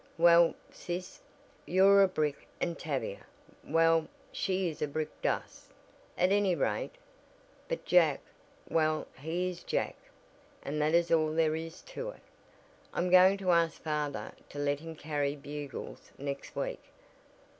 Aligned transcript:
"Well, 0.17 0.55
sis, 0.71 1.21
you're 1.67 2.01
a 2.01 2.07
brick 2.07 2.47
and 2.59 2.75
Tavia, 2.79 3.23
well, 3.63 4.07
she 4.31 4.67
is 4.67 4.81
brick 4.81 5.11
dust, 5.21 5.67
at 6.17 6.31
any 6.31 6.55
rate, 6.55 6.95
but 7.67 7.85
Jack 7.85 8.19
well 8.67 9.05
he 9.19 9.47
is 9.51 9.61
Jack, 9.63 9.95
and 10.63 10.81
that 10.81 10.95
is 10.95 11.11
all 11.11 11.31
there 11.31 11.55
is 11.55 11.83
to 11.83 12.09
it. 12.09 12.21
I'm 12.91 13.11
going 13.11 13.37
to 13.37 13.51
ask 13.51 13.79
father 13.83 14.31
to 14.49 14.57
let 14.57 14.79
him 14.79 14.95
carry 14.95 15.35
Bugles 15.35 16.11
next 16.17 16.55
week. 16.55 16.81